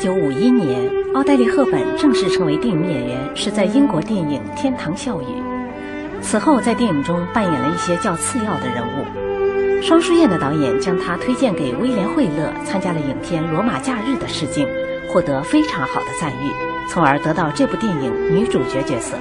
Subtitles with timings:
[0.00, 5.24] 九五一年，奥黛丽·赫本正式成为电影演员，是在英国电影《天堂笑语》。
[6.22, 9.82] 此后，在电影中扮演了一些较次要的人物。
[9.82, 14.66] 双书燕的导演将她推荐给威廉·惠勒，参加了影片《罗马假日》的试镜，
[15.12, 16.50] 获得非常好的赞誉，
[16.88, 19.18] 从而得到这部电影女主角角色。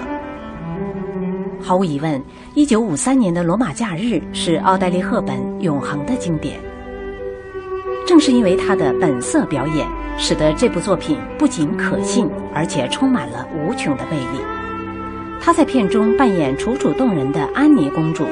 [1.61, 2.23] 毫无疑问，
[2.53, 6.57] 一九五三年的《罗马假日》是奥黛丽·赫本永恒的经典。
[8.09, 14.43] 正是因为她的本色表演，使得这部作品不仅可信，而且充满了无穷的魅力。
[15.39, 18.25] 她在片中扮演楚楚动人的安妮公主，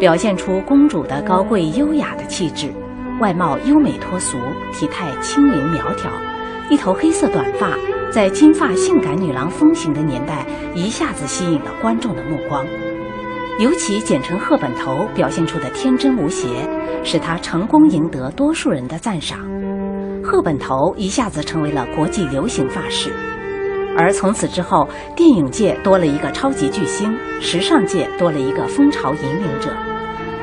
[0.00, 2.72] 表现出公主的高贵优雅的气质，
[3.20, 4.38] 外貌优美脱俗，
[4.72, 6.10] 体态轻灵苗条，
[6.70, 7.74] 一头黑色短发，
[8.10, 12.64] 在金发性感女郎风行的年代，一下子吸引了观众的目光。
[13.58, 16.48] 尤其剪成赫本头，表现出的天真无邪。
[17.04, 19.38] 使他成功赢得多数人的赞赏，
[20.22, 23.10] 赫本头一下子成为了国际流行发饰，
[23.96, 29.72] 而从此之后，电影界多了一个超级巨星，时尚界多了一个风潮引领者，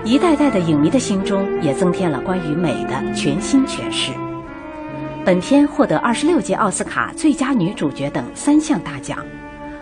[0.06, 4.12] 一代代的影迷的心中也增添了关于美的全新诠释。
[5.26, 9.20] 本片获得二十六届奥斯卡最佳女主角等三项大奖，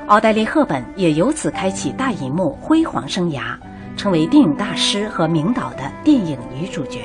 [0.07, 3.57] 奥黛丽·赫本也由此开启大银幕辉煌生涯。
[3.95, 6.99] 成为电影大师和名导的电影女主角。